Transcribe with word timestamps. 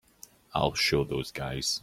I'll 0.55 0.73
show 0.73 1.03
those 1.03 1.29
guys. 1.31 1.79